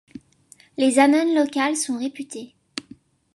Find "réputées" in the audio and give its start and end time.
1.99-2.55